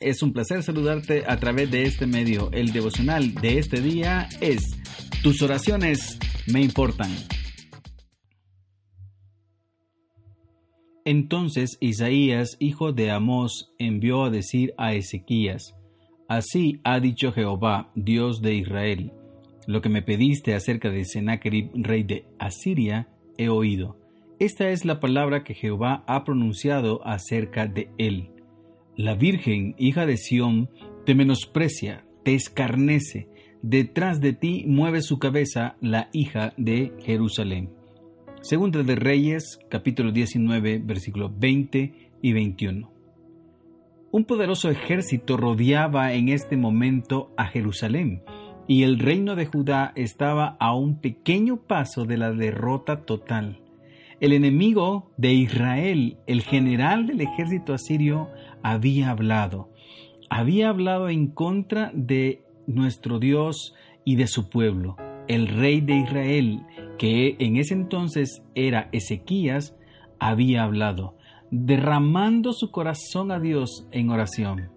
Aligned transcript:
Es 0.00 0.22
un 0.22 0.32
placer 0.32 0.62
saludarte 0.62 1.24
a 1.26 1.36
través 1.36 1.70
de 1.70 1.82
este 1.82 2.06
medio. 2.06 2.50
El 2.52 2.72
devocional 2.72 3.34
de 3.34 3.58
este 3.58 3.82
día 3.82 4.30
es 4.40 4.80
Tus 5.22 5.42
oraciones 5.42 6.18
me 6.50 6.62
importan. 6.62 7.10
Entonces 11.04 11.76
Isaías, 11.80 12.56
hijo 12.60 12.92
de 12.94 13.10
Amós, 13.10 13.74
envió 13.78 14.24
a 14.24 14.30
decir 14.30 14.72
a 14.78 14.94
Ezequías, 14.94 15.76
Así 16.28 16.80
ha 16.82 16.98
dicho 16.98 17.32
Jehová, 17.32 17.92
Dios 17.94 18.40
de 18.40 18.54
Israel, 18.54 19.12
lo 19.66 19.82
que 19.82 19.90
me 19.90 20.00
pediste 20.00 20.54
acerca 20.54 20.88
de 20.88 21.04
Sennacherib, 21.04 21.72
rey 21.74 22.04
de 22.04 22.24
Asiria, 22.38 23.08
he 23.36 23.50
oído. 23.50 23.98
Esta 24.38 24.70
es 24.70 24.86
la 24.86 24.98
palabra 24.98 25.44
que 25.44 25.52
Jehová 25.52 26.04
ha 26.06 26.24
pronunciado 26.24 27.06
acerca 27.06 27.66
de 27.66 27.90
él. 27.98 28.30
La 29.02 29.14
Virgen, 29.14 29.74
hija 29.78 30.04
de 30.04 30.18
Sión, 30.18 30.68
te 31.06 31.14
menosprecia, 31.14 32.04
te 32.22 32.34
escarnece, 32.34 33.30
detrás 33.62 34.20
de 34.20 34.34
ti 34.34 34.64
mueve 34.66 35.00
su 35.00 35.18
cabeza 35.18 35.76
la 35.80 36.10
hija 36.12 36.52
de 36.58 36.92
Jerusalén. 37.02 37.70
Segunda 38.42 38.82
de 38.82 38.96
Reyes, 38.96 39.58
capítulo 39.70 40.12
19, 40.12 40.82
versículos 40.84 41.30
20 41.34 42.10
y 42.20 42.32
21. 42.34 42.92
Un 44.10 44.24
poderoso 44.26 44.68
ejército 44.68 45.38
rodeaba 45.38 46.12
en 46.12 46.28
este 46.28 46.58
momento 46.58 47.32
a 47.38 47.46
Jerusalén, 47.46 48.22
y 48.68 48.82
el 48.82 48.98
reino 48.98 49.34
de 49.34 49.46
Judá 49.46 49.94
estaba 49.96 50.58
a 50.60 50.74
un 50.76 51.00
pequeño 51.00 51.56
paso 51.56 52.04
de 52.04 52.18
la 52.18 52.32
derrota 52.32 53.06
total. 53.06 53.62
El 54.20 54.34
enemigo 54.34 55.10
de 55.16 55.32
Israel, 55.32 56.18
el 56.26 56.42
general 56.42 57.06
del 57.06 57.22
ejército 57.22 57.72
asirio, 57.72 58.28
había 58.62 59.10
hablado. 59.10 59.70
Había 60.28 60.68
hablado 60.68 61.08
en 61.08 61.28
contra 61.28 61.90
de 61.94 62.44
nuestro 62.66 63.18
Dios 63.18 63.74
y 64.04 64.16
de 64.16 64.26
su 64.26 64.50
pueblo. 64.50 64.96
El 65.26 65.48
rey 65.48 65.80
de 65.80 65.96
Israel, 65.96 66.60
que 66.98 67.36
en 67.38 67.56
ese 67.56 67.72
entonces 67.72 68.42
era 68.54 68.90
Ezequías, 68.92 69.74
había 70.18 70.64
hablado, 70.64 71.16
derramando 71.50 72.52
su 72.52 72.70
corazón 72.70 73.32
a 73.32 73.40
Dios 73.40 73.88
en 73.90 74.10
oración. 74.10 74.70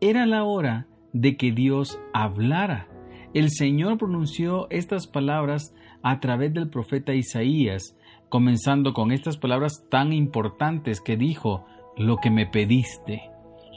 Era 0.00 0.24
la 0.24 0.44
hora 0.44 0.86
de 1.12 1.36
que 1.36 1.52
Dios 1.52 2.00
hablara. 2.14 2.88
El 3.34 3.50
Señor 3.50 3.98
pronunció 3.98 4.66
estas 4.70 5.06
palabras 5.06 5.74
a 6.02 6.20
través 6.20 6.54
del 6.54 6.70
profeta 6.70 7.14
Isaías, 7.14 7.96
comenzando 8.34 8.94
con 8.94 9.12
estas 9.12 9.36
palabras 9.36 9.86
tan 9.88 10.12
importantes 10.12 11.00
que 11.00 11.16
dijo, 11.16 11.66
lo 11.96 12.16
que 12.16 12.32
me 12.32 12.46
pediste. 12.46 13.30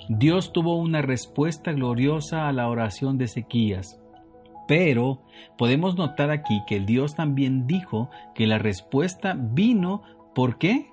Dios 0.09 0.51
tuvo 0.51 0.77
una 0.77 1.03
respuesta 1.03 1.73
gloriosa 1.73 2.47
a 2.47 2.53
la 2.53 2.67
oración 2.67 3.19
de 3.19 3.25
Ezequías. 3.25 4.01
Pero 4.67 5.21
podemos 5.59 5.95
notar 5.95 6.31
aquí 6.31 6.63
que 6.65 6.79
Dios 6.79 7.13
también 7.13 7.67
dijo 7.67 8.09
que 8.33 8.47
la 8.47 8.57
respuesta 8.57 9.35
vino 9.37 10.01
¿por 10.33 10.57
qué? 10.57 10.87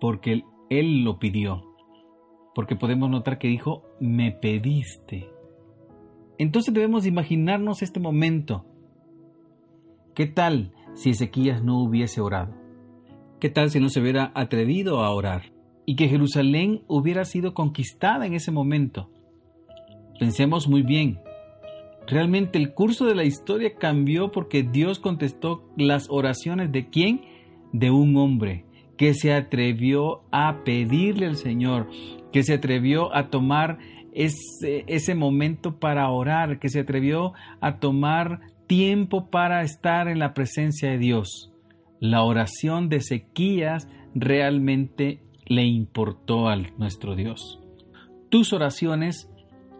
Porque 0.00 0.44
Él 0.70 1.04
lo 1.04 1.18
pidió. 1.18 1.62
Porque 2.54 2.74
podemos 2.74 3.10
notar 3.10 3.36
que 3.36 3.48
dijo, 3.48 3.82
me 4.00 4.32
pediste. 4.32 5.28
Entonces 6.38 6.72
debemos 6.72 7.04
imaginarnos 7.04 7.82
este 7.82 8.00
momento. 8.00 8.64
¿Qué 10.14 10.26
tal 10.26 10.72
si 10.98 11.10
Ezequías 11.10 11.62
no 11.62 11.78
hubiese 11.78 12.20
orado? 12.20 12.54
¿Qué 13.38 13.48
tal 13.48 13.70
si 13.70 13.78
no 13.78 13.88
se 13.88 14.00
hubiera 14.00 14.32
atrevido 14.34 15.04
a 15.04 15.10
orar? 15.10 15.52
Y 15.86 15.94
que 15.94 16.08
Jerusalén 16.08 16.82
hubiera 16.88 17.24
sido 17.24 17.54
conquistada 17.54 18.26
en 18.26 18.34
ese 18.34 18.50
momento. 18.50 19.08
Pensemos 20.18 20.68
muy 20.68 20.82
bien. 20.82 21.20
Realmente 22.08 22.58
el 22.58 22.74
curso 22.74 23.06
de 23.06 23.14
la 23.14 23.24
historia 23.24 23.76
cambió 23.76 24.32
porque 24.32 24.64
Dios 24.64 24.98
contestó 24.98 25.70
las 25.76 26.08
oraciones 26.10 26.72
de 26.72 26.88
quién? 26.88 27.22
De 27.72 27.92
un 27.92 28.16
hombre 28.16 28.64
que 28.96 29.14
se 29.14 29.32
atrevió 29.32 30.22
a 30.32 30.64
pedirle 30.64 31.26
al 31.26 31.36
Señor, 31.36 31.88
que 32.32 32.42
se 32.42 32.54
atrevió 32.54 33.14
a 33.14 33.28
tomar 33.30 33.78
ese, 34.12 34.84
ese 34.88 35.14
momento 35.14 35.78
para 35.78 36.10
orar, 36.10 36.58
que 36.58 36.68
se 36.68 36.80
atrevió 36.80 37.34
a 37.60 37.78
tomar 37.78 38.40
tiempo 38.68 39.30
para 39.30 39.62
estar 39.62 40.06
en 40.06 40.20
la 40.20 40.34
presencia 40.34 40.90
de 40.90 40.98
Dios. 40.98 41.50
La 41.98 42.22
oración 42.22 42.88
de 42.88 42.96
Ezequías 42.96 43.88
realmente 44.14 45.20
le 45.46 45.64
importó 45.64 46.48
a 46.48 46.56
nuestro 46.56 47.16
Dios. 47.16 47.60
Tus 48.28 48.52
oraciones 48.52 49.28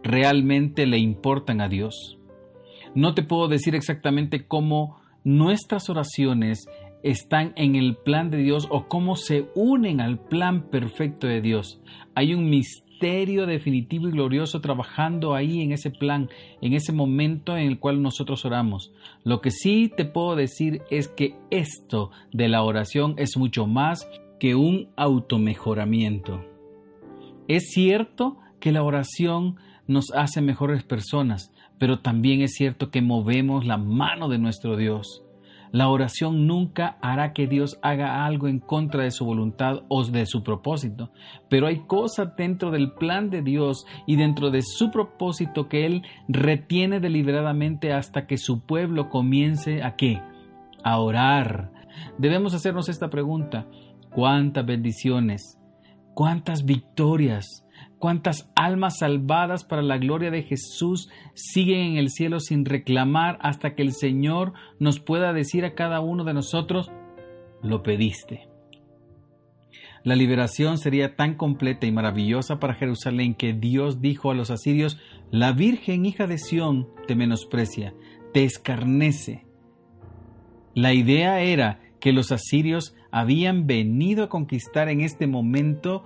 realmente 0.03 0.87
le 0.87 0.99
importan 0.99 1.61
a 1.61 1.69
Dios. 1.69 2.19
No 2.95 3.15
te 3.15 3.23
puedo 3.23 3.47
decir 3.47 3.75
exactamente 3.75 4.47
cómo 4.47 5.01
nuestras 5.23 5.91
oraciones 5.91 6.67
están 7.03 7.53
en 7.57 7.77
el 7.77 7.97
plan 7.97 8.31
de 8.31 8.39
Dios 8.39 8.67
o 8.71 8.89
cómo 8.89 9.15
se 9.15 9.49
unen 9.55 10.01
al 10.01 10.19
plan 10.19 10.71
perfecto 10.71 11.27
de 11.27 11.41
Dios. 11.43 11.81
Hay 12.15 12.35
un 12.35 12.49
misterio 12.49 12.88
definitivo 13.01 14.09
y 14.09 14.13
glorioso 14.13 14.61
trabajando 14.61 15.35
ahí 15.35 15.61
en 15.61 15.73
ese 15.73 15.91
plan, 15.91 16.29
en 16.61 16.73
ese 16.73 16.93
momento 16.93 17.57
en 17.57 17.67
el 17.67 17.79
cual 17.79 18.03
nosotros 18.03 18.45
oramos. 18.45 18.93
Lo 19.25 19.41
que 19.41 19.51
sí 19.51 19.93
te 19.95 20.05
puedo 20.05 20.37
decir 20.37 20.83
es 20.91 21.09
que 21.09 21.35
esto 21.51 22.11
de 22.33 22.49
la 22.49 22.63
oración 22.63 23.15
es 23.19 23.37
mucho 23.37 23.67
más 23.67 24.09
que 24.39 24.55
un 24.55 24.89
automejoramiento. 24.97 26.45
Es 27.49 27.71
cierto 27.71 28.39
que 28.61 28.73
la 28.73 28.83
oración 28.83 29.57
nos 29.87 30.11
hace 30.15 30.41
mejores 30.41 30.83
personas, 30.83 31.53
pero 31.79 32.01
también 32.01 32.43
es 32.43 32.55
cierto 32.55 32.91
que 32.91 33.03
movemos 33.03 33.65
la 33.65 33.79
mano 33.79 34.29
de 34.29 34.39
nuestro 34.39 34.77
Dios. 34.77 35.23
La 35.71 35.89
oración 35.89 36.47
nunca 36.47 36.97
hará 37.03 37.33
que 37.33 37.47
Dios 37.47 37.79
haga 37.83 38.25
algo 38.25 38.49
en 38.49 38.59
contra 38.59 39.03
de 39.03 39.11
su 39.11 39.25
voluntad 39.25 39.83
o 39.89 40.05
de 40.05 40.25
su 40.27 40.43
propósito, 40.43 41.11
pero 41.49 41.67
hay 41.67 41.81
cosas 41.87 42.35
dentro 42.37 42.71
del 42.71 42.93
plan 42.93 43.31
de 43.31 43.43
Dios 43.43 43.85
y 44.07 44.17
dentro 44.17 44.51
de 44.51 44.63
su 44.63 44.91
propósito 44.91 45.69
que 45.69 45.85
Él 45.85 46.03
retiene 46.29 47.01
deliberadamente 47.01 47.93
hasta 47.93 48.27
que 48.27 48.39
su 48.39 48.65
pueblo 48.65 49.11
comience 49.11 49.83
a 49.83 49.97
qué? 49.97 50.23
A 50.83 50.99
orar. 50.99 51.71
Debemos 52.17 52.55
hacernos 52.55 52.89
esta 52.89 53.11
pregunta. 53.11 53.67
¿Cuántas 54.11 54.65
bendiciones? 54.65 55.59
¿Cuántas 56.15 56.65
victorias? 56.65 57.65
Cuántas 57.99 58.51
almas 58.55 58.99
salvadas 58.99 59.65
para 59.65 59.83
la 59.83 59.99
gloria 59.99 60.31
de 60.31 60.43
Jesús 60.43 61.11
siguen 61.35 61.81
en 61.81 61.97
el 61.97 62.11
cielo 62.11 62.41
sin 62.41 62.65
reclamar 62.65 63.39
hasta 63.41 63.75
que 63.75 63.83
el 63.83 63.93
Señor 63.93 64.53
nos 64.79 65.01
pueda 65.01 65.33
decir 65.33 65.65
a 65.65 65.75
cada 65.75 66.01
uno 66.01 66.25
de 66.25 66.35
nosotros, 66.35 66.91
lo 67.63 67.83
pediste. 67.83 68.49
La 70.05 70.15
liberación 70.15 70.79
sería 70.79 71.17
tan 71.17 71.35
completa 71.35 71.87
y 71.87 71.93
maravillosa 71.93 72.59
para 72.61 72.75
Jerusalén 72.75 73.35
que 73.35 73.53
Dios 73.53 74.01
dijo 74.01 74.31
a 74.31 74.35
los 74.35 74.51
asirios, 74.51 74.99
la 75.31 75.53
Virgen 75.53 76.07
hija 76.07 76.27
de 76.27 76.39
Sión 76.39 76.89
te 77.07 77.17
menosprecia, 77.17 77.95
te 78.33 78.45
escarnece. 78.45 79.45
La 80.75 80.95
idea 80.95 81.41
era 81.41 81.81
que 82.01 82.13
los 82.13 82.31
asirios 82.31 82.95
habían 83.11 83.67
venido 83.67 84.25
a 84.25 84.29
conquistar 84.29 84.89
en 84.89 85.01
este 85.01 85.27
momento 85.27 86.05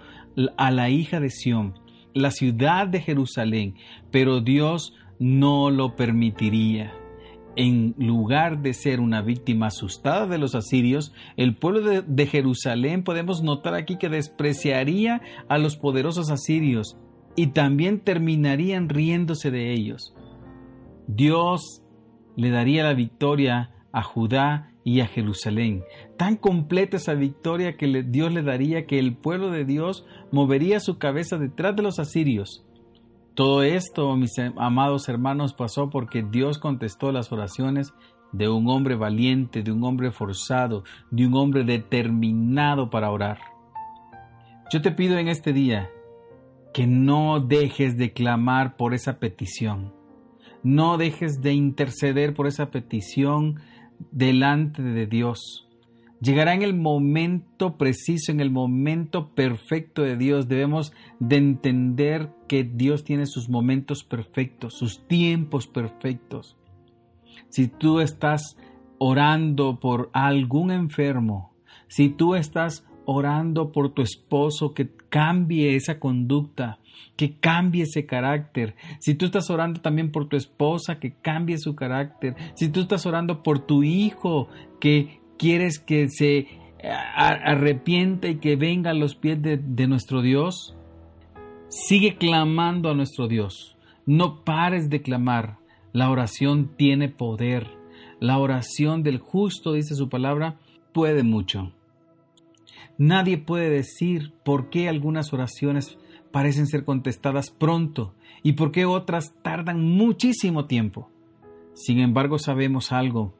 a 0.56 0.70
la 0.70 0.88
hija 0.90 1.20
de 1.20 1.30
Sión, 1.30 1.74
la 2.14 2.30
ciudad 2.30 2.86
de 2.86 3.00
Jerusalén, 3.00 3.74
pero 4.10 4.40
Dios 4.40 4.94
no 5.18 5.70
lo 5.70 5.96
permitiría. 5.96 6.92
En 7.54 7.94
lugar 7.98 8.62
de 8.62 8.72
ser 8.72 8.98
una 8.98 9.20
víctima 9.20 9.66
asustada 9.66 10.26
de 10.26 10.38
los 10.38 10.54
asirios, 10.54 11.12
el 11.36 11.54
pueblo 11.54 12.02
de, 12.02 12.26
Jerusalén 12.26 13.04
podemos 13.04 13.42
notar 13.42 13.74
aquí 13.74 13.98
que 13.98 14.08
despreciaría 14.08 15.20
a 15.48 15.58
los 15.58 15.76
poderosos 15.76 16.30
asirios 16.30 16.96
y 17.36 17.48
también 17.48 18.00
terminarían 18.00 18.88
riéndose 18.88 19.50
de 19.50 19.72
ellos. 19.72 20.15
Dios 21.06 21.82
le 22.36 22.50
daría 22.50 22.84
la 22.84 22.94
victoria 22.94 23.71
a 23.92 24.03
Judá 24.03 24.72
y 24.84 25.00
a 25.00 25.06
Jerusalén. 25.06 25.84
Tan 26.16 26.36
completa 26.36 26.96
esa 26.96 27.14
victoria 27.14 27.76
que 27.76 28.02
Dios 28.02 28.32
le 28.32 28.42
daría 28.42 28.86
que 28.86 28.98
el 28.98 29.16
pueblo 29.16 29.50
de 29.50 29.64
Dios 29.64 30.04
movería 30.30 30.80
su 30.80 30.98
cabeza 30.98 31.38
detrás 31.38 31.76
de 31.76 31.82
los 31.82 31.98
asirios. 31.98 32.64
Todo 33.34 33.62
esto, 33.62 34.14
mis 34.16 34.38
amados 34.56 35.08
hermanos, 35.08 35.54
pasó 35.54 35.88
porque 35.88 36.22
Dios 36.22 36.58
contestó 36.58 37.12
las 37.12 37.32
oraciones 37.32 37.94
de 38.32 38.48
un 38.48 38.68
hombre 38.68 38.94
valiente, 38.94 39.62
de 39.62 39.72
un 39.72 39.84
hombre 39.84 40.10
forzado, 40.10 40.84
de 41.10 41.26
un 41.26 41.34
hombre 41.34 41.64
determinado 41.64 42.90
para 42.90 43.10
orar. 43.10 43.38
Yo 44.72 44.80
te 44.80 44.90
pido 44.90 45.18
en 45.18 45.28
este 45.28 45.52
día 45.52 45.90
que 46.72 46.86
no 46.86 47.40
dejes 47.40 47.96
de 47.96 48.12
clamar 48.12 48.76
por 48.76 48.94
esa 48.94 49.18
petición. 49.18 49.92
No 50.62 50.96
dejes 50.96 51.42
de 51.42 51.52
interceder 51.52 52.34
por 52.34 52.46
esa 52.46 52.70
petición 52.70 53.60
delante 54.10 54.83
de 54.83 55.07
Dios. 55.07 55.69
llegará 56.21 56.54
en 56.54 56.63
el 56.63 56.75
momento 56.75 57.77
preciso, 57.77 58.31
en 58.31 58.41
el 58.41 58.51
momento 58.51 59.34
perfecto 59.34 60.03
de 60.03 60.16
Dios. 60.16 60.47
Debemos 60.47 60.93
de 61.19 61.37
entender 61.37 62.31
que 62.47 62.63
Dios 62.63 63.03
tiene 63.03 63.27
sus 63.27 63.49
momentos 63.49 64.04
perfectos, 64.04 64.75
sus 64.75 65.07
tiempos 65.09 65.66
perfectos. 65.66 66.57
Si 67.49 67.66
tú 67.66 68.01
estás 68.01 68.57
orando 68.99 69.81
por 69.81 70.10
algún 70.13 70.71
enfermo, 70.71 71.53
si 71.89 72.09
tú 72.09 72.37
estás 72.37 72.87
orando 73.04 73.72
por 73.72 73.93
tu 73.93 74.03
esposo 74.03 74.75
que 74.75 74.91
cambie 75.09 75.77
esa 75.77 75.99
conducta, 75.99 76.78
que 77.16 77.37
cambie 77.39 77.83
ese 77.83 78.07
carácter. 78.07 78.75
Si 79.01 79.15
tú 79.15 79.27
estás 79.27 79.51
orando 79.51 79.81
también 79.81 80.10
por 80.10 80.28
tu 80.28 80.37
esposa, 80.37 80.99
que 80.99 81.15
cambie 81.21 81.59
su 81.59 81.75
carácter. 81.75 82.34
Si 82.54 82.69
tú 82.69 82.81
estás 82.81 83.07
orando 83.07 83.43
por 83.43 83.66
tu 83.66 83.83
hijo, 83.83 84.49
que 84.81 85.21
quieres 85.39 85.78
que 85.78 86.09
se 86.09 86.47
arrepienta 87.15 88.28
y 88.28 88.37
que 88.37 88.57
venga 88.57 88.91
a 88.91 88.95
los 88.95 89.15
pies 89.15 89.39
de 89.41 89.87
nuestro 89.87 90.22
Dios, 90.22 90.77
sigue 91.69 92.16
clamando 92.16 92.91
a 92.91 92.95
nuestro 92.95 93.28
Dios. 93.28 93.77
No 94.07 94.43
pares 94.45 94.91
de 94.91 95.03
clamar. 95.03 95.59
La 95.93 96.10
oración 96.10 96.71
tiene 96.77 97.09
poder. 97.09 97.69
La 98.19 98.39
oración 98.39 99.03
del 99.03 99.19
justo, 99.19 99.72
dice 99.72 99.95
su 99.95 100.09
palabra, 100.09 100.57
puede 100.93 101.22
mucho. 101.22 101.72
Nadie 102.98 103.38
puede 103.38 103.70
decir 103.70 104.32
por 104.44 104.70
qué 104.70 104.88
algunas 104.88 105.32
oraciones 105.32 105.98
parecen 106.30 106.66
ser 106.66 106.84
contestadas 106.84 107.50
pronto 107.50 108.14
y 108.42 108.52
por 108.52 108.72
qué 108.72 108.84
otras 108.86 109.34
tardan 109.42 109.80
muchísimo 109.80 110.66
tiempo. 110.66 111.10
Sin 111.74 112.00
embargo, 112.00 112.38
sabemos 112.38 112.92
algo. 112.92 113.34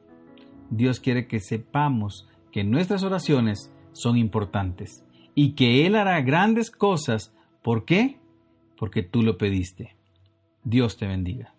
Dios 0.69 0.99
quiere 0.99 1.27
que 1.27 1.39
sepamos 1.39 2.27
que 2.51 2.63
nuestras 2.63 3.03
oraciones 3.03 3.71
son 3.93 4.17
importantes 4.17 5.03
y 5.35 5.53
que 5.53 5.85
Él 5.85 5.95
hará 5.95 6.21
grandes 6.21 6.71
cosas. 6.71 7.33
¿Por 7.61 7.85
qué? 7.85 8.19
Porque 8.77 9.03
tú 9.03 9.21
lo 9.21 9.37
pediste. 9.37 9.95
Dios 10.63 10.97
te 10.97 11.07
bendiga. 11.07 11.52